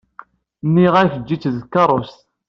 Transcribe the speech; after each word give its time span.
Nniɣ-ak 0.67 1.11
eǧǧ-it 1.17 1.45
deg 1.55 1.65
tkeṛṛust. 1.65 2.19